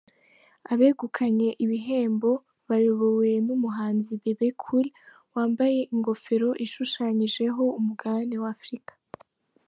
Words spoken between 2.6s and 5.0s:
bayobowe n'umuhanzi Bebe Cool